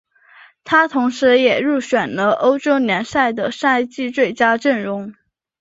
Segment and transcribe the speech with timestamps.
[0.63, 5.13] 他同时也入选了欧洲联赛的赛季最佳阵容。